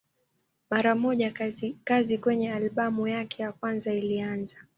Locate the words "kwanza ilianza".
3.51-4.55